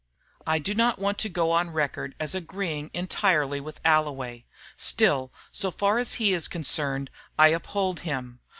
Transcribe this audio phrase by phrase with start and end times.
[0.47, 4.45] "I do not want to go on record as agreeing entirely with Alloway.
[4.75, 8.39] Still, so far as he is concerned, I uphold him.